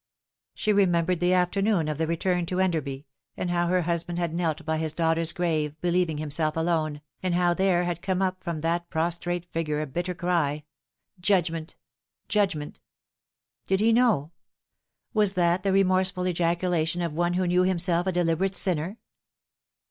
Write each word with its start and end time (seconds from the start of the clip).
She 0.55 0.73
remembered 0.73 1.19
the 1.19 1.33
afternoon 1.35 1.87
of 1.87 1.99
the 1.99 2.07
return 2.07 2.47
to 2.47 2.59
Enderby, 2.59 3.05
and 3.37 3.51
how 3.51 3.67
her 3.67 3.83
husband 3.83 4.17
had 4.17 4.33
knelt 4.33 4.65
by 4.65 4.79
his 4.79 4.93
daughter's 4.93 5.31
grave, 5.31 5.75
believ 5.79 6.09
ing 6.09 6.17
himself 6.17 6.57
alone, 6.57 7.01
and 7.21 7.35
how 7.35 7.53
there 7.53 7.83
had 7.83 8.01
come 8.01 8.19
up 8.19 8.43
from 8.43 8.61
that 8.61 8.89
pros 8.89 9.15
trate 9.19 9.45
figure 9.51 9.79
a 9.79 9.85
bitter 9.85 10.15
cry:" 10.15 10.63
Judgment! 11.29 11.75
judgment 12.27 12.81
1" 13.67 13.67
Did 13.67 13.79
he 13.81 13.93
know? 13.93 14.31
Was 15.13 15.33
that 15.33 15.61
the 15.61 15.71
remorseful 15.71 16.25
ejaculation 16.27 17.03
of 17.03 17.13
one 17.13 17.35
who 17.35 17.45
knew 17.45 17.61
himself 17.61 18.07
a 18.07 18.11
deliberate 18.11 18.55
sinner 18.55 18.97